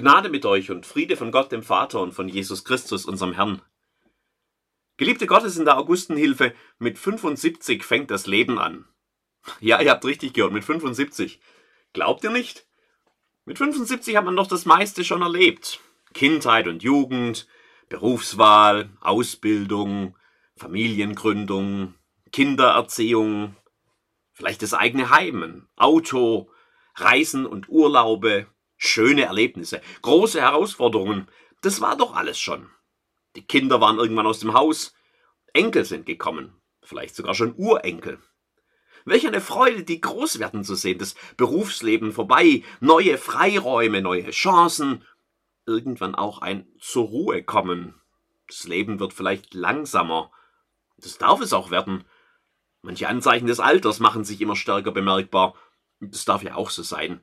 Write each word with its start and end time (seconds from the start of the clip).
Gnade 0.00 0.30
mit 0.30 0.46
euch 0.46 0.70
und 0.70 0.86
Friede 0.86 1.16
von 1.16 1.30
Gott 1.30 1.52
dem 1.52 1.62
Vater 1.62 2.00
und 2.00 2.12
von 2.12 2.28
Jesus 2.28 2.64
Christus, 2.64 3.04
unserem 3.04 3.34
Herrn. 3.34 3.62
Geliebte 4.96 5.26
Gottes 5.26 5.56
in 5.56 5.64
der 5.64 5.78
Augustenhilfe, 5.78 6.54
mit 6.78 6.98
75 6.98 7.84
fängt 7.84 8.10
das 8.10 8.26
Leben 8.26 8.58
an. 8.58 8.86
Ja, 9.60 9.80
ihr 9.80 9.90
habt 9.90 10.04
richtig 10.04 10.32
gehört, 10.32 10.52
mit 10.52 10.64
75. 10.64 11.40
Glaubt 11.92 12.24
ihr 12.24 12.30
nicht? 12.30 12.66
Mit 13.44 13.58
75 13.58 14.16
hat 14.16 14.24
man 14.24 14.36
doch 14.36 14.46
das 14.46 14.66
meiste 14.66 15.04
schon 15.04 15.22
erlebt. 15.22 15.80
Kindheit 16.12 16.66
und 16.66 16.82
Jugend, 16.82 17.46
Berufswahl, 17.88 18.90
Ausbildung, 19.00 20.16
Familiengründung, 20.56 21.94
Kindererziehung, 22.32 23.56
vielleicht 24.32 24.62
das 24.62 24.74
eigene 24.74 25.10
Heim, 25.10 25.68
Auto, 25.76 26.50
Reisen 26.94 27.46
und 27.46 27.68
Urlaube, 27.68 28.46
schöne 28.80 29.24
Erlebnisse, 29.24 29.80
große 30.02 30.40
Herausforderungen. 30.40 31.28
Das 31.60 31.80
war 31.80 31.96
doch 31.96 32.16
alles 32.16 32.40
schon. 32.40 32.68
Die 33.36 33.46
Kinder 33.46 33.80
waren 33.80 33.98
irgendwann 33.98 34.26
aus 34.26 34.40
dem 34.40 34.54
Haus, 34.54 34.94
Enkel 35.52 35.84
sind 35.84 36.06
gekommen, 36.06 36.60
vielleicht 36.82 37.14
sogar 37.14 37.34
schon 37.34 37.54
Urenkel. 37.56 38.18
Welch 39.04 39.26
eine 39.26 39.40
Freude, 39.40 39.84
die 39.84 40.00
groß 40.00 40.38
werden 40.38 40.64
zu 40.64 40.74
sehen, 40.74 40.98
das 40.98 41.14
Berufsleben 41.36 42.12
vorbei, 42.12 42.64
neue 42.80 43.18
Freiräume, 43.18 44.02
neue 44.02 44.30
Chancen, 44.30 45.04
irgendwann 45.66 46.14
auch 46.14 46.38
ein 46.38 46.66
zur 46.78 47.06
Ruhe 47.06 47.42
kommen. 47.42 47.94
Das 48.48 48.64
Leben 48.64 48.98
wird 48.98 49.12
vielleicht 49.12 49.54
langsamer. 49.54 50.32
Das 50.98 51.18
darf 51.18 51.40
es 51.40 51.52
auch 51.52 51.70
werden. 51.70 52.04
Manche 52.82 53.08
Anzeichen 53.08 53.46
des 53.46 53.60
Alters 53.60 54.00
machen 54.00 54.24
sich 54.24 54.40
immer 54.40 54.56
stärker 54.56 54.90
bemerkbar. 54.90 55.54
Das 56.00 56.24
darf 56.24 56.42
ja 56.42 56.54
auch 56.54 56.70
so 56.70 56.82
sein. 56.82 57.20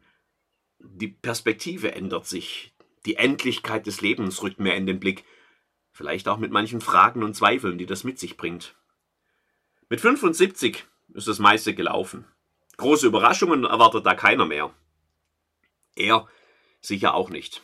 Die 0.89 1.09
Perspektive 1.09 1.93
ändert 1.93 2.25
sich. 2.25 2.73
Die 3.05 3.15
Endlichkeit 3.15 3.85
des 3.85 4.01
Lebens 4.01 4.41
rückt 4.41 4.59
mehr 4.59 4.75
in 4.75 4.85
den 4.85 4.99
Blick. 4.99 5.25
Vielleicht 5.91 6.27
auch 6.27 6.37
mit 6.37 6.51
manchen 6.51 6.81
Fragen 6.81 7.23
und 7.23 7.35
Zweifeln, 7.35 7.77
die 7.77 7.85
das 7.85 8.03
mit 8.03 8.19
sich 8.19 8.37
bringt. 8.37 8.75
Mit 9.89 10.01
75 10.01 10.85
ist 11.13 11.27
das 11.27 11.39
meiste 11.39 11.73
gelaufen. 11.73 12.25
Große 12.77 13.07
Überraschungen 13.07 13.63
erwartet 13.63 14.05
da 14.05 14.15
keiner 14.15 14.45
mehr. 14.45 14.73
Er 15.95 16.27
sicher 16.81 17.13
auch 17.13 17.29
nicht. 17.29 17.61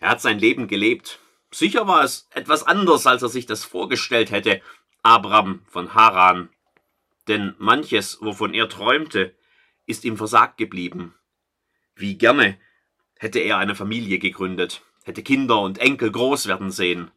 Er 0.00 0.10
hat 0.10 0.20
sein 0.20 0.38
Leben 0.38 0.68
gelebt. 0.68 1.20
Sicher 1.50 1.86
war 1.86 2.02
es 2.02 2.28
etwas 2.32 2.62
anders, 2.62 3.06
als 3.06 3.22
er 3.22 3.28
sich 3.28 3.46
das 3.46 3.64
vorgestellt 3.64 4.30
hätte. 4.30 4.60
Abraham 5.02 5.62
von 5.66 5.94
Haran. 5.94 6.50
Denn 7.28 7.54
manches, 7.58 8.18
wovon 8.20 8.54
er 8.54 8.68
träumte, 8.68 9.34
ist 9.86 10.04
ihm 10.04 10.16
versagt 10.16 10.56
geblieben. 10.56 11.14
Wie 11.98 12.16
gerne 12.16 12.56
hätte 13.18 13.40
er 13.40 13.58
eine 13.58 13.74
Familie 13.74 14.20
gegründet, 14.20 14.82
hätte 15.02 15.24
Kinder 15.24 15.60
und 15.60 15.78
Enkel 15.78 16.12
groß 16.12 16.46
werden 16.46 16.70
sehen, 16.70 17.10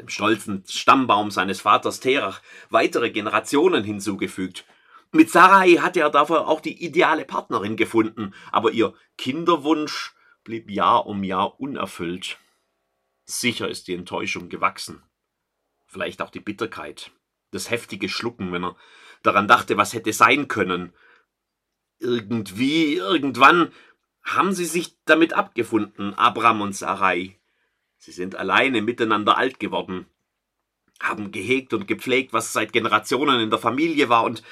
dem 0.00 0.08
stolzen 0.08 0.64
Stammbaum 0.68 1.30
seines 1.30 1.60
Vaters 1.60 2.00
Terach 2.00 2.42
weitere 2.70 3.10
Generationen 3.10 3.84
hinzugefügt. 3.84 4.64
Mit 5.12 5.30
Sarai 5.30 5.74
hatte 5.74 6.00
er 6.00 6.10
dafür 6.10 6.48
auch 6.48 6.60
die 6.60 6.84
ideale 6.84 7.24
Partnerin 7.24 7.76
gefunden, 7.76 8.34
aber 8.50 8.72
ihr 8.72 8.94
Kinderwunsch 9.16 10.12
blieb 10.42 10.70
Jahr 10.70 11.06
um 11.06 11.22
Jahr 11.22 11.60
unerfüllt. 11.60 12.38
Sicher 13.24 13.68
ist 13.68 13.86
die 13.86 13.94
Enttäuschung 13.94 14.48
gewachsen. 14.48 15.04
Vielleicht 15.86 16.20
auch 16.20 16.30
die 16.30 16.40
Bitterkeit, 16.40 17.12
das 17.52 17.70
heftige 17.70 18.08
Schlucken, 18.08 18.52
wenn 18.52 18.64
er 18.64 18.76
daran 19.22 19.46
dachte, 19.46 19.76
was 19.76 19.94
hätte 19.94 20.12
sein 20.12 20.48
können. 20.48 20.92
Irgendwie, 21.98 22.94
irgendwann 22.94 23.72
haben 24.22 24.52
sie 24.52 24.64
sich 24.64 24.96
damit 25.04 25.32
abgefunden, 25.32 26.14
Abram 26.14 26.60
und 26.60 26.74
Sarai. 26.74 27.38
Sie 27.96 28.12
sind 28.12 28.36
alleine 28.36 28.82
miteinander 28.82 29.36
alt 29.36 29.60
geworden, 29.60 30.06
haben 31.00 31.30
gehegt 31.30 31.72
und 31.72 31.86
gepflegt, 31.86 32.32
was 32.32 32.52
seit 32.52 32.72
Generationen 32.72 33.40
in 33.40 33.50
der 33.50 33.58
Familie 33.58 34.08
war 34.08 34.24
und 34.24 34.42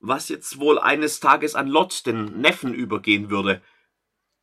was 0.00 0.28
jetzt 0.28 0.58
wohl 0.58 0.78
eines 0.78 1.20
Tages 1.20 1.54
an 1.54 1.68
Lot, 1.68 2.06
den 2.06 2.40
Neffen, 2.40 2.74
übergehen 2.74 3.30
würde. 3.30 3.62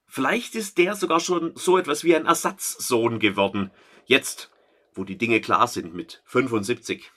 Vielleicht 0.07 0.55
ist 0.55 0.77
der 0.77 0.95
sogar 0.95 1.19
schon 1.19 1.53
so 1.55 1.77
etwas 1.77 2.03
wie 2.03 2.15
ein 2.15 2.25
Ersatzsohn 2.25 3.19
geworden, 3.19 3.71
jetzt, 4.05 4.51
wo 4.93 5.03
die 5.03 5.17
Dinge 5.17 5.41
klar 5.41 5.67
sind 5.67 5.93
mit 5.93 6.21
75. 6.25 7.11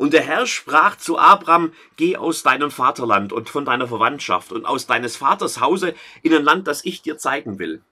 Und 0.00 0.14
der 0.14 0.22
Herr 0.22 0.46
sprach 0.46 0.96
zu 0.96 1.18
Abram, 1.18 1.74
geh 1.96 2.16
aus 2.16 2.42
deinem 2.42 2.70
Vaterland 2.70 3.34
und 3.34 3.50
von 3.50 3.66
deiner 3.66 3.86
Verwandtschaft 3.86 4.50
und 4.50 4.64
aus 4.64 4.86
deines 4.86 5.18
Vaters 5.18 5.60
Hause 5.60 5.94
in 6.22 6.32
ein 6.32 6.42
Land, 6.42 6.66
das 6.66 6.86
ich 6.86 7.02
dir 7.02 7.18
zeigen 7.18 7.58
will. 7.58 7.82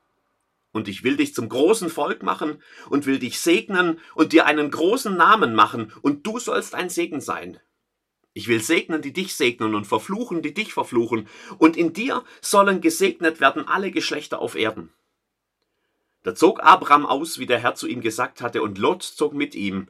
Und 0.72 0.88
ich 0.88 1.04
will 1.04 1.18
dich 1.18 1.34
zum 1.34 1.50
großen 1.50 1.90
Volk 1.90 2.22
machen 2.22 2.62
und 2.88 3.04
will 3.04 3.18
dich 3.18 3.40
segnen 3.40 4.00
und 4.14 4.32
dir 4.32 4.46
einen 4.46 4.70
großen 4.70 5.18
Namen 5.18 5.54
machen, 5.54 5.92
und 6.00 6.26
du 6.26 6.38
sollst 6.38 6.74
ein 6.74 6.88
Segen 6.88 7.20
sein. 7.20 7.60
Ich 8.32 8.48
will 8.48 8.62
segnen, 8.62 9.02
die 9.02 9.12
dich 9.12 9.36
segnen 9.36 9.74
und 9.74 9.86
verfluchen, 9.86 10.40
die 10.40 10.54
dich 10.54 10.72
verfluchen, 10.72 11.28
und 11.58 11.76
in 11.76 11.92
dir 11.92 12.24
sollen 12.40 12.80
gesegnet 12.80 13.38
werden 13.38 13.68
alle 13.68 13.90
Geschlechter 13.90 14.38
auf 14.38 14.54
Erden. 14.54 14.94
Da 16.22 16.34
zog 16.34 16.62
Abram 16.62 17.04
aus, 17.04 17.38
wie 17.38 17.46
der 17.46 17.58
Herr 17.58 17.74
zu 17.74 17.86
ihm 17.86 18.00
gesagt 18.00 18.40
hatte, 18.40 18.62
und 18.62 18.78
Lot 18.78 19.02
zog 19.02 19.34
mit 19.34 19.54
ihm, 19.54 19.88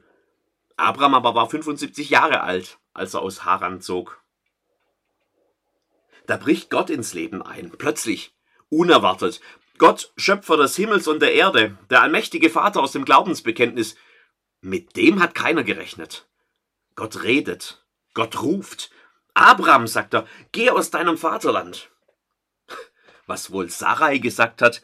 Abraham 0.79 1.15
aber 1.15 1.35
war 1.35 1.49
75 1.49 2.09
Jahre 2.09 2.41
alt, 2.41 2.79
als 2.93 3.13
er 3.13 3.21
aus 3.21 3.45
Haran 3.45 3.81
zog. 3.81 4.23
Da 6.25 6.37
bricht 6.37 6.69
Gott 6.69 6.89
ins 6.89 7.13
Leben 7.13 7.41
ein, 7.41 7.71
plötzlich, 7.71 8.35
unerwartet. 8.69 9.41
Gott, 9.77 10.11
Schöpfer 10.17 10.57
des 10.57 10.75
Himmels 10.75 11.07
und 11.07 11.21
der 11.21 11.33
Erde, 11.33 11.77
der 11.89 12.01
allmächtige 12.01 12.49
Vater 12.49 12.81
aus 12.81 12.91
dem 12.91 13.05
Glaubensbekenntnis, 13.05 13.95
mit 14.61 14.95
dem 14.95 15.21
hat 15.21 15.33
keiner 15.33 15.63
gerechnet. 15.63 16.27
Gott 16.95 17.23
redet, 17.23 17.83
Gott 18.13 18.41
ruft. 18.41 18.91
Abraham, 19.33 19.87
sagt 19.87 20.13
er, 20.13 20.27
geh 20.51 20.69
aus 20.69 20.91
deinem 20.91 21.17
Vaterland. 21.17 21.89
Was 23.25 23.51
wohl 23.51 23.69
Sarai 23.69 24.17
gesagt 24.17 24.61
hat, 24.61 24.81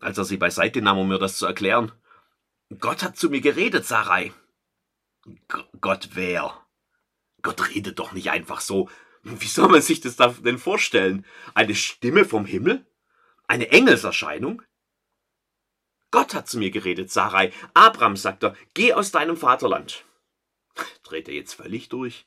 als 0.00 0.18
er 0.18 0.24
sie 0.24 0.36
beiseite 0.36 0.80
nahm, 0.80 0.98
um 0.98 1.08
mir 1.08 1.18
das 1.18 1.36
zu 1.36 1.46
erklären. 1.46 1.92
Gott 2.80 3.02
hat 3.02 3.16
zu 3.16 3.28
mir 3.28 3.40
geredet, 3.40 3.86
Sarai. 3.86 4.32
Gott 5.80 6.10
wer? 6.12 6.66
Gott 7.42 7.68
redet 7.70 7.98
doch 7.98 8.12
nicht 8.12 8.30
einfach 8.30 8.60
so. 8.60 8.88
Wie 9.22 9.46
soll 9.46 9.68
man 9.68 9.82
sich 9.82 10.00
das 10.00 10.16
denn 10.16 10.58
vorstellen? 10.58 11.24
Eine 11.54 11.74
Stimme 11.74 12.24
vom 12.24 12.44
Himmel? 12.44 12.86
Eine 13.46 13.70
Engelserscheinung? 13.70 14.62
Gott 16.10 16.34
hat 16.34 16.48
zu 16.48 16.58
mir 16.58 16.70
geredet, 16.70 17.10
Sarai. 17.10 17.52
Abraham, 17.74 18.16
sagt 18.16 18.42
er, 18.42 18.56
geh 18.74 18.94
aus 18.94 19.10
deinem 19.10 19.36
Vaterland. 19.36 20.04
Dreht 21.02 21.28
er 21.28 21.34
jetzt 21.34 21.54
völlig 21.54 21.88
durch? 21.88 22.26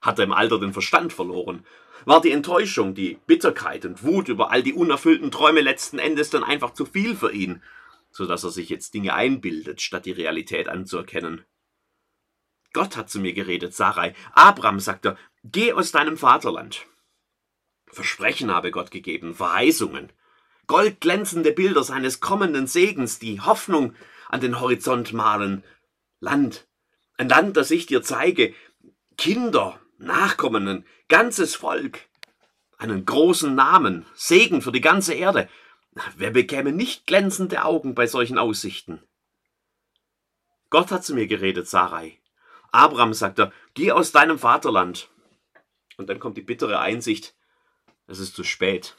Hat 0.00 0.18
er 0.18 0.24
im 0.24 0.32
Alter 0.32 0.60
den 0.60 0.72
Verstand 0.72 1.12
verloren? 1.12 1.66
War 2.04 2.20
die 2.20 2.30
Enttäuschung, 2.30 2.94
die 2.94 3.18
Bitterkeit 3.26 3.84
und 3.84 4.04
Wut 4.04 4.28
über 4.28 4.50
all 4.52 4.62
die 4.62 4.72
unerfüllten 4.72 5.30
Träume 5.30 5.60
letzten 5.60 5.98
Endes 5.98 6.30
dann 6.30 6.44
einfach 6.44 6.72
zu 6.72 6.86
viel 6.86 7.16
für 7.16 7.32
ihn, 7.32 7.62
so 8.10 8.26
dass 8.26 8.44
er 8.44 8.50
sich 8.50 8.68
jetzt 8.68 8.94
Dinge 8.94 9.14
einbildet, 9.14 9.80
statt 9.80 10.06
die 10.06 10.12
Realität 10.12 10.68
anzuerkennen? 10.68 11.44
Gott 12.72 12.96
hat 12.96 13.10
zu 13.10 13.20
mir 13.20 13.32
geredet, 13.32 13.74
Sarai. 13.74 14.14
Abraham, 14.32 14.80
sagt 14.80 15.06
er, 15.06 15.16
geh 15.44 15.72
aus 15.72 15.92
deinem 15.92 16.16
Vaterland. 16.16 16.86
Versprechen 17.86 18.50
habe 18.52 18.70
Gott 18.70 18.90
gegeben, 18.90 19.34
Verheißungen. 19.34 20.12
Goldglänzende 20.66 21.52
Bilder 21.52 21.82
seines 21.82 22.20
kommenden 22.20 22.66
Segens, 22.66 23.18
die 23.18 23.40
Hoffnung 23.40 23.94
an 24.28 24.40
den 24.40 24.60
Horizont 24.60 25.12
malen. 25.14 25.64
Land, 26.20 26.68
ein 27.16 27.28
Land, 27.28 27.56
das 27.56 27.70
ich 27.70 27.86
dir 27.86 28.02
zeige. 28.02 28.54
Kinder, 29.16 29.80
Nachkommen, 29.98 30.86
ganzes 31.08 31.56
Volk. 31.56 32.00
Einen 32.76 33.04
großen 33.04 33.54
Namen, 33.54 34.06
Segen 34.14 34.62
für 34.62 34.70
die 34.70 34.80
ganze 34.80 35.14
Erde. 35.14 35.48
Wer 36.16 36.30
bekäme 36.30 36.70
nicht 36.70 37.06
glänzende 37.06 37.64
Augen 37.64 37.96
bei 37.96 38.06
solchen 38.06 38.38
Aussichten? 38.38 39.02
Gott 40.70 40.92
hat 40.92 41.04
zu 41.04 41.14
mir 41.14 41.26
geredet, 41.26 41.66
Sarai. 41.66 42.20
Abraham, 42.70 43.14
sagt 43.14 43.38
er, 43.38 43.52
geh 43.74 43.92
aus 43.92 44.12
deinem 44.12 44.38
Vaterland. 44.38 45.10
Und 45.96 46.08
dann 46.08 46.20
kommt 46.20 46.36
die 46.36 46.42
bittere 46.42 46.80
Einsicht, 46.80 47.34
es 48.06 48.18
ist 48.18 48.34
zu 48.34 48.44
spät. 48.44 48.96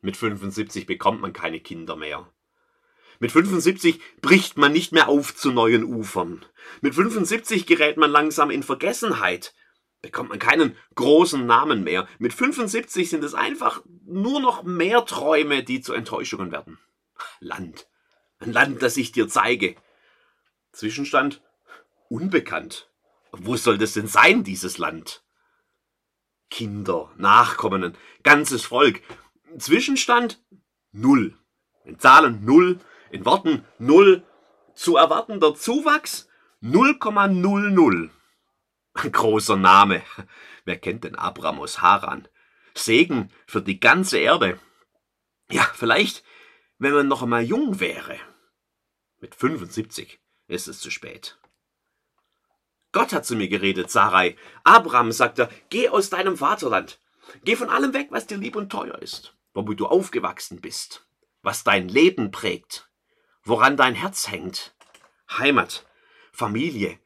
Mit 0.00 0.16
75 0.16 0.86
bekommt 0.86 1.20
man 1.20 1.32
keine 1.32 1.60
Kinder 1.60 1.96
mehr. 1.96 2.28
Mit 3.20 3.30
75 3.30 4.00
bricht 4.20 4.56
man 4.56 4.72
nicht 4.72 4.92
mehr 4.92 5.08
auf 5.08 5.34
zu 5.36 5.52
neuen 5.52 5.84
Ufern. 5.84 6.44
Mit 6.80 6.94
75 6.94 7.66
gerät 7.66 7.96
man 7.96 8.10
langsam 8.10 8.50
in 8.50 8.64
Vergessenheit. 8.64 9.54
Bekommt 10.00 10.30
man 10.30 10.40
keinen 10.40 10.76
großen 10.96 11.46
Namen 11.46 11.84
mehr. 11.84 12.08
Mit 12.18 12.32
75 12.32 13.08
sind 13.08 13.22
es 13.22 13.34
einfach 13.34 13.82
nur 14.04 14.40
noch 14.40 14.64
mehr 14.64 15.04
Träume, 15.04 15.62
die 15.62 15.80
zu 15.80 15.92
Enttäuschungen 15.92 16.50
werden. 16.50 16.78
Land. 17.38 17.86
Ein 18.40 18.52
Land, 18.52 18.82
das 18.82 18.96
ich 18.96 19.12
dir 19.12 19.28
zeige. 19.28 19.76
Zwischenstand 20.72 21.40
unbekannt. 22.12 22.90
Wo 23.32 23.56
soll 23.56 23.78
das 23.78 23.94
denn 23.94 24.06
sein, 24.06 24.44
dieses 24.44 24.76
Land? 24.76 25.24
Kinder, 26.50 27.10
Nachkommen, 27.16 27.96
ganzes 28.22 28.66
Volk. 28.66 29.00
Zwischenstand 29.58 30.42
null. 30.92 31.38
In 31.84 31.98
Zahlen 31.98 32.44
0, 32.44 32.78
in 33.10 33.24
Worten 33.24 33.64
0, 33.78 34.22
zu 34.74 34.96
erwartender 34.96 35.54
Zuwachs 35.54 36.28
0,00. 36.62 38.10
Ein 38.94 39.12
großer 39.12 39.56
Name. 39.56 40.02
Wer 40.64 40.78
kennt 40.78 41.04
denn 41.04 41.16
Abraham 41.16 41.60
aus 41.60 41.80
Haran? 41.80 42.28
Segen 42.74 43.32
für 43.46 43.62
die 43.62 43.80
ganze 43.80 44.18
Erde. 44.18 44.60
Ja, 45.50 45.64
vielleicht, 45.74 46.22
wenn 46.78 46.92
man 46.92 47.08
noch 47.08 47.22
einmal 47.22 47.42
jung 47.42 47.80
wäre. 47.80 48.18
Mit 49.18 49.34
75 49.34 50.20
ist 50.46 50.68
es 50.68 50.78
zu 50.78 50.90
spät. 50.90 51.38
Gott 52.92 53.12
hat 53.12 53.24
zu 53.24 53.34
mir 53.36 53.48
geredet, 53.48 53.90
Sarai. 53.90 54.36
Abraham 54.64 55.12
sagte, 55.12 55.48
geh 55.70 55.88
aus 55.88 56.10
deinem 56.10 56.36
Vaterland. 56.36 57.00
Geh 57.44 57.56
von 57.56 57.70
allem 57.70 57.94
weg, 57.94 58.08
was 58.10 58.26
dir 58.26 58.36
lieb 58.36 58.56
und 58.56 58.70
teuer 58.70 59.00
ist, 59.00 59.34
womit 59.54 59.80
du 59.80 59.86
aufgewachsen 59.86 60.60
bist, 60.60 61.06
was 61.42 61.64
dein 61.64 61.88
Leben 61.88 62.30
prägt, 62.30 62.90
woran 63.42 63.76
dein 63.76 63.94
Herz 63.94 64.30
hängt. 64.30 64.74
Heimat, 65.38 65.86
Familie, 66.32 66.98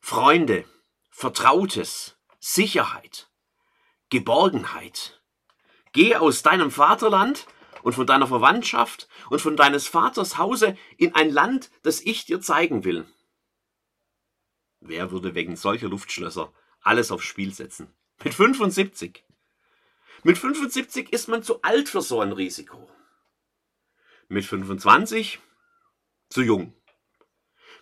Freunde, 0.00 0.64
Vertrautes, 1.10 2.16
Sicherheit, 2.40 3.28
Geborgenheit. 4.08 5.20
Geh 5.92 6.16
aus 6.16 6.42
deinem 6.42 6.70
Vaterland 6.70 7.46
und 7.82 7.92
von 7.92 8.06
deiner 8.06 8.26
Verwandtschaft 8.26 9.08
und 9.28 9.40
von 9.40 9.56
deines 9.56 9.86
Vaters 9.86 10.38
Hause 10.38 10.76
in 10.96 11.14
ein 11.14 11.30
Land, 11.30 11.70
das 11.82 12.00
ich 12.00 12.24
dir 12.24 12.40
zeigen 12.40 12.84
will. 12.84 13.06
Wer 14.86 15.10
würde 15.10 15.34
wegen 15.34 15.56
solcher 15.56 15.88
Luftschlösser 15.88 16.52
alles 16.82 17.10
aufs 17.10 17.24
Spiel 17.24 17.54
setzen? 17.54 17.88
Mit 18.22 18.34
75. 18.34 19.24
Mit 20.24 20.36
75 20.36 21.10
ist 21.10 21.26
man 21.26 21.42
zu 21.42 21.62
alt 21.62 21.88
für 21.88 22.02
so 22.02 22.20
ein 22.20 22.32
Risiko. 22.32 22.90
Mit 24.28 24.44
25 24.44 25.40
zu 26.28 26.42
jung. 26.42 26.74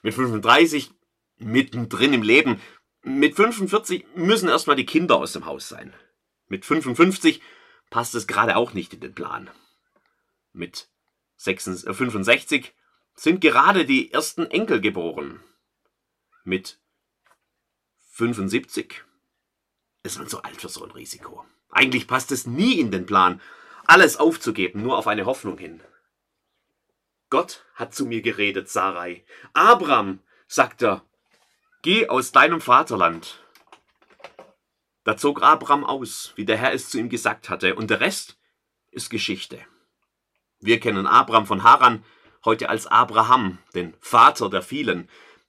Mit 0.03 0.15
35 0.15 0.93
mittendrin 1.39 2.13
im 2.13 2.23
Leben. 2.23 2.61
Mit 3.03 3.35
45 3.35 4.07
müssen 4.15 4.49
erstmal 4.49 4.77
die 4.77 4.87
Kinder 4.87 5.17
aus 5.17 5.33
dem 5.33 5.45
Haus 5.45 5.69
sein. 5.69 5.93
Mit 6.47 6.65
55 6.65 7.43
passt 7.91 8.15
es 8.15 8.29
gerade 8.29 8.57
auch 8.57 8.75
nicht 8.75 8.95
in 8.95 9.01
den 9.01 9.15
Plan. 9.15 9.51
Mit 10.53 10.89
65 11.37 12.65
äh, 12.65 12.71
sind 13.17 13.41
gerade 13.41 13.87
die 13.87 14.13
ersten 14.13 14.47
Enkel 14.47 14.81
geboren. 14.81 15.43
Mit 16.45 16.82
75 18.23 19.03
ist 20.05 20.19
man 20.19 20.29
zu 20.29 20.45
alt 20.45 20.61
für 20.61 20.69
so 20.69 20.85
ein 20.85 20.93
Risiko. 20.93 21.45
Eigentlich 21.71 22.07
passt 22.07 22.31
es 22.31 22.47
nie 22.47 22.79
in 22.79 22.93
den 22.93 23.05
Plan, 23.05 23.41
alles 23.85 24.17
aufzugeben, 24.17 24.81
nur 24.81 24.97
auf 24.97 25.09
eine 25.09 25.27
Hoffnung 25.27 25.59
hin. 25.59 25.83
Gott 27.31 27.65
hat 27.75 27.97
zu 27.97 28.07
mir 28.07 28.23
geredet, 28.23 28.69
Sarai. 28.69 29.25
Abraham, 29.55 30.21
sagt 30.47 30.83
er, 30.83 31.05
geh 31.83 32.09
aus 32.09 32.31
deinem 32.31 32.61
Vaterland. 32.61 33.43
Da 35.03 35.17
zog 35.17 35.43
Abraham 35.43 35.83
aus, 35.83 36.33
wie 36.37 36.45
der 36.45 36.59
Herr 36.59 36.73
es 36.73 36.91
zu 36.91 36.99
ihm 37.01 37.09
gesagt 37.09 37.49
hatte, 37.49 37.75
und 37.75 37.91
der 37.91 37.99
Rest 37.99 38.39
ist 38.93 39.11
Geschichte. 39.11 39.59
Wir 40.61 40.79
kennen 40.79 41.09
Abraham 41.09 41.47
von 41.47 41.65
Haran 41.65 42.05
heute 42.45 42.69
als 42.69 42.87
Abraham, 42.87 43.59
den 43.75 43.95
Vater 44.01 44.49
der 44.49 44.63
vielen. 44.63 45.09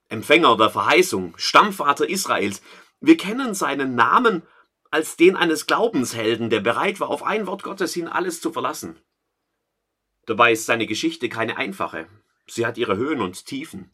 Empfänger 0.10 0.58
der 0.58 0.70
Verheißung, 0.70 1.34
Stammvater 1.38 2.10
Israels. 2.10 2.62
Wir 3.00 3.18
kennen 3.18 3.54
seinen 3.54 3.96
Namen 3.96 4.44
als 4.92 5.16
den 5.16 5.36
eines 5.36 5.66
Glaubenshelden, 5.66 6.50
der 6.52 6.60
bereit 6.60 7.00
war, 7.00 7.10
auf 7.10 7.24
ein 7.24 7.48
Wort 7.48 7.64
Gottes 7.64 7.94
hin 7.94 8.08
alles 8.08 8.42
zu 8.42 8.54
verlassen. 8.54 9.00
Dabei 10.26 10.52
ist 10.52 10.68
seine 10.68 10.86
Geschichte 10.86 11.30
keine 11.30 11.58
einfache. 11.58 12.08
Sie 12.48 12.66
hat 12.66 12.78
ihre 12.78 12.96
Höhen 12.96 13.22
und 13.22 13.46
Tiefen. 13.46 13.92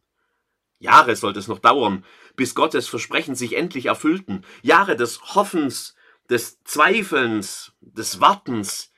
Jahre 0.77 1.15
sollte 1.15 1.39
es 1.39 1.47
noch 1.47 1.59
dauern, 1.59 2.05
bis 2.35 2.53
Gottes 2.53 2.87
Versprechen 2.87 3.35
sich 3.35 3.55
endlich 3.55 3.87
erfüllten. 3.87 4.45
Jahre 4.61 4.95
des 4.95 5.35
Hoffens, 5.35 5.95
des 6.29 6.61
Zweifelns, 6.63 7.73
des 7.79 8.19
Wartens. 8.19 8.91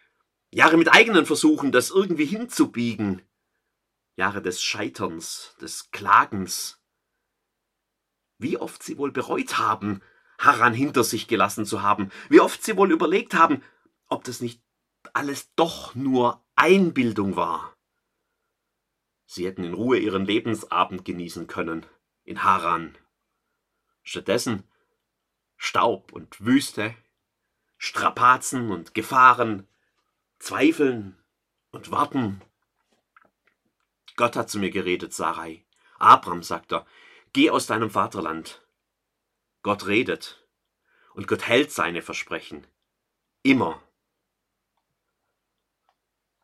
Jahre 0.52 0.78
mit 0.78 0.92
eigenen 0.92 1.26
Versuchen, 1.26 1.72
das 1.72 1.92
irgendwie 1.92 2.26
hinzubiegen. 2.26 3.22
Jahre 4.16 4.42
des 4.42 4.62
Scheiterns, 4.62 5.56
des 5.62 5.92
Klagens, 5.92 6.81
wie 8.42 8.58
oft 8.58 8.84
sie 8.84 8.98
wohl 8.98 9.12
bereut 9.12 9.58
haben, 9.58 10.02
Haran 10.38 10.74
hinter 10.74 11.04
sich 11.04 11.28
gelassen 11.28 11.66
zu 11.66 11.82
haben, 11.82 12.12
wie 12.30 12.40
oft 12.40 12.64
sie 12.64 12.76
wohl 12.76 12.92
überlegt 12.92 13.34
haben, 13.34 13.64
ob 14.08 14.24
das 14.24 14.42
nicht 14.42 14.62
alles 15.14 15.54
doch 15.56 15.96
nur 15.96 16.44
Einbildung 16.56 17.36
war. 17.36 17.76
Sie 19.26 19.46
hätten 19.46 19.64
in 19.64 19.74
Ruhe 19.74 19.98
ihren 19.98 20.26
Lebensabend 20.26 21.06
genießen 21.06 21.48
können, 21.48 21.86
in 22.24 22.44
Haran. 22.44 22.98
Stattdessen 24.04 24.64
Staub 25.58 26.12
und 26.12 26.44
Wüste, 26.44 26.96
Strapazen 27.78 28.72
und 28.72 28.96
Gefahren, 28.96 29.68
Zweifeln 30.40 31.18
und 31.72 31.92
Warten. 31.92 32.42
Gott 34.16 34.36
hat 34.36 34.50
zu 34.50 34.58
mir 34.58 34.72
geredet, 34.72 35.14
Sarai. 35.14 35.64
Abraham, 36.00 36.42
sagt 36.42 36.74
er, 36.74 36.86
Geh 37.34 37.50
aus 37.50 37.66
deinem 37.66 37.90
Vaterland. 37.90 38.62
Gott 39.64 39.88
redet 39.88 40.46
und 41.14 41.28
Gott 41.28 41.48
hält 41.48 41.72
seine 41.72 42.02
Versprechen. 42.02 42.68
Immer. 43.42 43.82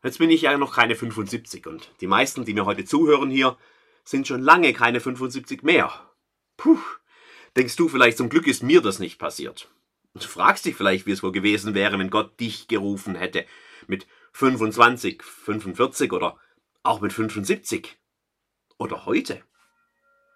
Jetzt 0.02 0.18
bin 0.18 0.30
ich 0.30 0.42
ja 0.42 0.56
noch 0.56 0.74
keine 0.74 0.96
75 0.96 1.66
und 1.66 1.90
die 2.00 2.06
meisten, 2.06 2.44
die 2.44 2.54
mir 2.54 2.64
heute 2.64 2.86
zuhören 2.86 3.30
hier, 3.30 3.58
sind 4.04 4.26
schon 4.26 4.40
lange 4.40 4.72
keine 4.72 5.00
75 5.00 5.62
mehr. 5.62 6.10
Puh, 6.56 6.78
denkst 7.56 7.76
du 7.76 7.88
vielleicht, 7.88 8.16
zum 8.16 8.30
Glück 8.30 8.46
ist 8.46 8.62
mir 8.62 8.80
das 8.80 8.98
nicht 8.98 9.18
passiert. 9.18 9.70
Und 10.14 10.24
du 10.24 10.28
fragst 10.28 10.64
dich 10.64 10.74
vielleicht, 10.74 11.04
wie 11.04 11.12
es 11.12 11.22
wohl 11.22 11.32
gewesen 11.32 11.74
wäre, 11.74 11.98
wenn 11.98 12.08
Gott 12.08 12.40
dich 12.40 12.66
gerufen 12.66 13.14
hätte. 13.14 13.44
Mit 13.86 14.06
25, 14.32 15.22
45 15.22 16.12
oder 16.12 16.38
auch 16.82 17.00
mit 17.00 17.12
75. 17.12 17.98
Oder 18.78 19.04
heute. 19.04 19.42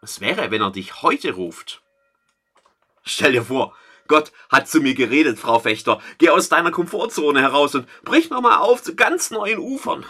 Was 0.02 0.20
wäre, 0.20 0.50
wenn 0.50 0.60
er 0.60 0.72
dich 0.72 1.02
heute 1.02 1.32
ruft? 1.32 1.80
Stell 3.04 3.32
dir 3.32 3.44
vor, 3.44 3.74
Gott 4.08 4.32
hat 4.50 4.68
zu 4.68 4.80
mir 4.80 4.94
geredet, 4.94 5.38
Frau 5.38 5.60
Fechter. 5.60 6.02
Geh 6.18 6.28
aus 6.28 6.48
deiner 6.48 6.72
Komfortzone 6.72 7.40
heraus 7.40 7.76
und 7.76 7.88
brich 8.02 8.28
nochmal 8.28 8.58
auf 8.58 8.82
zu 8.82 8.96
ganz 8.96 9.30
neuen 9.30 9.60
Ufern. 9.60 10.04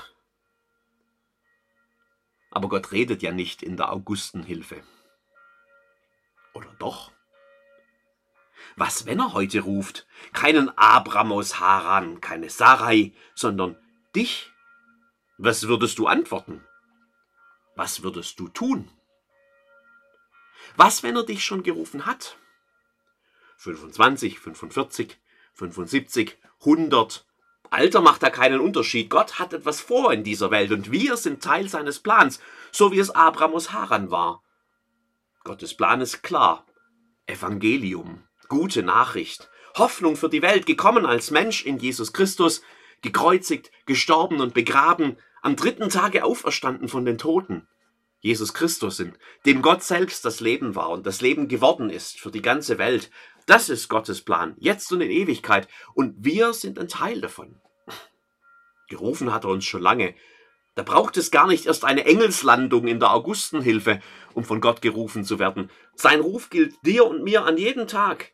Aber 2.50 2.70
Gott 2.70 2.90
redet 2.92 3.22
ja 3.22 3.32
nicht 3.32 3.62
in 3.62 3.76
der 3.76 3.92
Augustenhilfe. 3.92 4.82
Oder 6.54 6.74
doch? 6.78 7.12
Was, 8.76 9.04
wenn 9.04 9.20
er 9.20 9.34
heute 9.34 9.60
ruft? 9.60 10.06
Keinen 10.32 10.70
Abram 10.78 11.32
aus 11.32 11.60
Haran, 11.60 12.22
keine 12.22 12.48
Sarai, 12.48 13.12
sondern 13.34 13.76
dich? 14.16 14.50
Was 15.36 15.68
würdest 15.68 15.98
du 15.98 16.06
antworten? 16.06 16.64
Was 17.76 18.02
würdest 18.02 18.40
du 18.40 18.48
tun? 18.48 18.90
Was, 20.76 21.02
wenn 21.02 21.16
er 21.16 21.24
dich 21.24 21.44
schon 21.44 21.62
gerufen 21.62 22.06
hat? 22.06 22.36
25, 23.58 24.38
45, 24.38 25.18
75, 25.54 26.38
100. 26.60 27.26
Alter 27.70 28.00
macht 28.00 28.22
da 28.22 28.30
keinen 28.30 28.60
Unterschied. 28.60 29.08
Gott 29.08 29.38
hat 29.38 29.52
etwas 29.52 29.80
vor 29.80 30.12
in 30.12 30.24
dieser 30.24 30.50
Welt 30.50 30.72
und 30.72 30.90
wir 30.90 31.16
sind 31.16 31.42
Teil 31.42 31.68
seines 31.68 32.00
Plans, 32.00 32.40
so 32.70 32.92
wie 32.92 32.98
es 32.98 33.10
Abraham 33.10 33.54
aus 33.54 33.72
Haran 33.72 34.10
war. 34.10 34.42
Gottes 35.44 35.74
Plan 35.74 36.00
ist 36.00 36.22
klar. 36.22 36.66
Evangelium, 37.26 38.24
gute 38.48 38.82
Nachricht, 38.82 39.48
Hoffnung 39.76 40.16
für 40.16 40.28
die 40.28 40.42
Welt, 40.42 40.66
gekommen 40.66 41.06
als 41.06 41.30
Mensch 41.30 41.64
in 41.64 41.78
Jesus 41.78 42.12
Christus, 42.12 42.62
gekreuzigt, 43.00 43.70
gestorben 43.86 44.40
und 44.40 44.54
begraben, 44.54 45.16
am 45.40 45.56
dritten 45.56 45.88
Tage 45.88 46.24
auferstanden 46.24 46.88
von 46.88 47.04
den 47.04 47.18
Toten. 47.18 47.66
Jesus 48.22 48.54
Christus 48.54 48.96
sind, 48.96 49.18
dem 49.46 49.62
Gott 49.62 49.82
selbst 49.82 50.24
das 50.24 50.38
Leben 50.38 50.76
war 50.76 50.90
und 50.90 51.06
das 51.06 51.20
Leben 51.20 51.48
geworden 51.48 51.90
ist 51.90 52.20
für 52.20 52.30
die 52.30 52.40
ganze 52.40 52.78
Welt. 52.78 53.10
Das 53.46 53.68
ist 53.68 53.88
Gottes 53.88 54.22
Plan, 54.22 54.54
jetzt 54.58 54.92
und 54.92 55.00
in 55.00 55.10
Ewigkeit. 55.10 55.66
Und 55.94 56.14
wir 56.24 56.52
sind 56.52 56.78
ein 56.78 56.86
Teil 56.86 57.20
davon. 57.20 57.60
Gerufen 58.88 59.34
hat 59.34 59.42
er 59.42 59.50
uns 59.50 59.64
schon 59.64 59.82
lange. 59.82 60.14
Da 60.76 60.84
braucht 60.84 61.16
es 61.16 61.32
gar 61.32 61.48
nicht 61.48 61.66
erst 61.66 61.84
eine 61.84 62.04
Engelslandung 62.04 62.86
in 62.86 63.00
der 63.00 63.12
Augustenhilfe, 63.12 64.00
um 64.34 64.44
von 64.44 64.60
Gott 64.60 64.82
gerufen 64.82 65.24
zu 65.24 65.40
werden. 65.40 65.68
Sein 65.96 66.20
Ruf 66.20 66.48
gilt 66.48 66.74
dir 66.86 67.04
und 67.04 67.24
mir 67.24 67.44
an 67.44 67.58
jedem 67.58 67.88
Tag. 67.88 68.30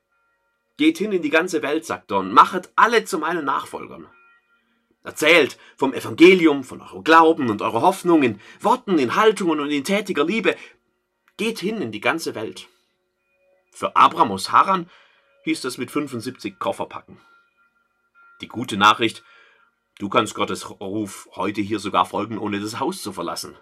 Geht 0.77 0.99
hin 0.99 1.13
in 1.13 1.23
die 1.23 1.31
ganze 1.31 1.63
Welt, 1.63 1.87
sagt 1.87 2.11
er, 2.11 2.19
und 2.19 2.33
machet 2.33 2.71
alle 2.77 3.07
zu 3.07 3.19
meinen 3.19 3.47
Nachfolgern. 3.47 4.07
Erzählt 5.09 5.59
vom 5.77 5.95
Evangelium, 5.95 6.65
von 6.65 6.83
eurem 6.83 7.03
Glauben 7.03 7.49
und 7.49 7.63
eurer 7.63 7.81
Hoffnung 7.81 8.23
in 8.23 8.41
Worten, 8.61 8.99
in 8.99 9.17
Haltungen 9.17 9.59
und 9.59 9.71
in 9.71 9.83
tätiger 9.83 10.25
Liebe. 10.25 10.55
Geht 11.39 11.61
hin 11.61 11.81
in 11.81 11.93
die 11.93 12.01
ganze 12.01 12.35
Welt. 12.35 12.69
Für 13.73 13.97
Abraham 13.97 14.33
aus 14.33 14.53
Haran 14.53 14.91
hieß 15.45 15.63
das 15.63 15.79
mit 15.79 15.91
75 15.91 16.59
Koffer 16.59 16.87
packen. 16.87 17.19
Die 18.43 18.49
gute 18.49 18.77
Nachricht, 18.77 19.25
Du 19.99 20.09
kannst 20.09 20.35
Gottes 20.35 20.71
Ruf 20.71 21.29
heute 21.35 21.61
hier 21.61 21.81
sogar 21.81 22.07
folgen, 22.07 22.39
ohne 22.39 22.61
das 22.61 22.79
Haus 22.79 23.03
zu 23.03 23.13
verlassen. 23.13 23.57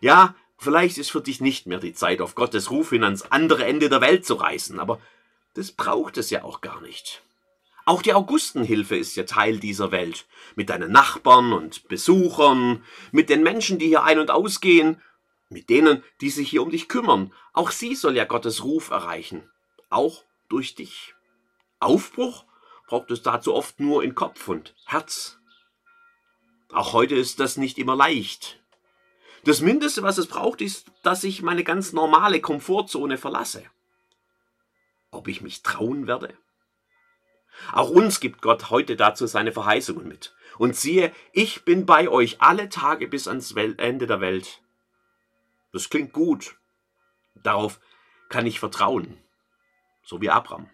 Ja, 0.00 0.36
vielleicht 0.58 0.96
ist 0.96 1.10
für 1.10 1.20
dich 1.20 1.40
nicht 1.40 1.66
mehr 1.66 1.78
die 1.78 1.92
Zeit, 1.92 2.20
auf 2.20 2.36
Gottes 2.36 2.70
Ruf 2.70 2.90
hin 2.90 3.02
ans 3.02 3.22
andere 3.22 3.64
Ende 3.64 3.88
der 3.88 4.00
Welt 4.00 4.24
zu 4.24 4.34
reisen, 4.34 4.78
aber 4.78 5.00
das 5.54 5.72
braucht 5.72 6.18
es 6.18 6.30
ja 6.30 6.44
auch 6.44 6.60
gar 6.60 6.80
nicht. 6.80 7.22
Auch 7.90 8.02
die 8.02 8.14
Augustenhilfe 8.14 8.96
ist 8.96 9.16
ja 9.16 9.24
Teil 9.24 9.58
dieser 9.58 9.90
Welt. 9.90 10.28
Mit 10.54 10.70
deinen 10.70 10.92
Nachbarn 10.92 11.52
und 11.52 11.88
Besuchern, 11.88 12.84
mit 13.10 13.28
den 13.28 13.42
Menschen, 13.42 13.80
die 13.80 13.88
hier 13.88 14.04
ein- 14.04 14.20
und 14.20 14.30
ausgehen, 14.30 15.02
mit 15.48 15.70
denen, 15.70 16.04
die 16.20 16.30
sich 16.30 16.48
hier 16.50 16.62
um 16.62 16.70
dich 16.70 16.88
kümmern. 16.88 17.34
Auch 17.52 17.72
sie 17.72 17.96
soll 17.96 18.16
ja 18.16 18.26
Gottes 18.26 18.62
Ruf 18.62 18.90
erreichen. 18.90 19.50
Auch 19.88 20.22
durch 20.48 20.76
dich. 20.76 21.16
Aufbruch 21.80 22.44
braucht 22.86 23.10
es 23.10 23.22
dazu 23.22 23.56
oft 23.56 23.80
nur 23.80 24.04
in 24.04 24.14
Kopf 24.14 24.46
und 24.46 24.76
Herz. 24.86 25.40
Auch 26.70 26.92
heute 26.92 27.16
ist 27.16 27.40
das 27.40 27.56
nicht 27.56 27.76
immer 27.76 27.96
leicht. 27.96 28.62
Das 29.42 29.62
Mindeste, 29.62 30.04
was 30.04 30.16
es 30.16 30.28
braucht, 30.28 30.60
ist, 30.60 30.92
dass 31.02 31.24
ich 31.24 31.42
meine 31.42 31.64
ganz 31.64 31.92
normale 31.92 32.40
Komfortzone 32.40 33.18
verlasse. 33.18 33.64
Ob 35.10 35.26
ich 35.26 35.40
mich 35.40 35.64
trauen 35.64 36.06
werde? 36.06 36.38
Auch 37.72 37.90
uns 37.90 38.20
gibt 38.20 38.42
Gott 38.42 38.70
heute 38.70 38.96
dazu 38.96 39.26
seine 39.26 39.52
Verheißungen 39.52 40.06
mit. 40.06 40.34
Und 40.58 40.76
siehe, 40.76 41.12
ich 41.32 41.64
bin 41.64 41.86
bei 41.86 42.08
euch 42.08 42.40
alle 42.40 42.68
Tage 42.68 43.08
bis 43.08 43.28
ans 43.28 43.52
Ende 43.52 44.06
der 44.06 44.20
Welt. 44.20 44.60
Das 45.72 45.88
klingt 45.88 46.12
gut. 46.12 46.56
Darauf 47.34 47.80
kann 48.28 48.46
ich 48.46 48.60
vertrauen. 48.60 49.18
So 50.02 50.20
wie 50.20 50.30
Abraham. 50.30 50.68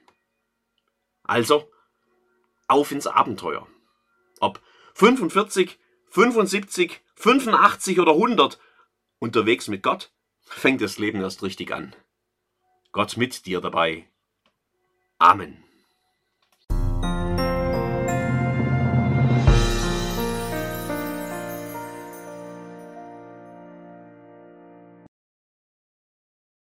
Also, 1.25 1.71
auf 2.69 2.93
ins 2.93 3.07
Abenteuer. 3.07 3.67
Ob 4.41 4.61
45, 4.95 5.79
75, 6.11 7.03
85 7.17 8.01
oder 8.01 8.13
100, 8.13 8.59
unterwegs 9.19 9.69
mit 9.69 9.83
Gott, 9.83 10.13
fängt 10.41 10.81
das 10.81 10.99
Leben 10.99 11.21
erst 11.21 11.43
richtig 11.43 11.73
an. 11.73 11.95
Gott 12.93 13.17
mit 13.17 13.47
dir 13.47 13.61
dabei. 13.61 14.09
Amen. 15.19 15.66